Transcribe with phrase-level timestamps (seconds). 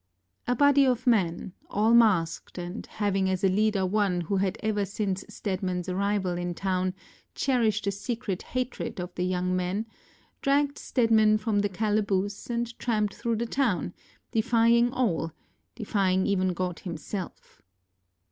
[0.47, 4.83] A body of men, all masked, and having as a leader one who had ever
[4.83, 6.95] since StedmanŌĆÖs arrival in town,
[7.35, 9.85] cherished a secret hatred of the young man,
[10.41, 13.93] dragged Stedman from the calaboose and tramped through the town,
[14.31, 15.33] defying all,
[15.75, 17.61] defying even God himself.